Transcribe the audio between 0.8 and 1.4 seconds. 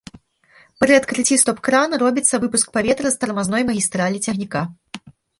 Пры адкрыцці